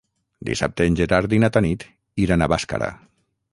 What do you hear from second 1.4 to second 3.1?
na Tanit iran a Bàscara.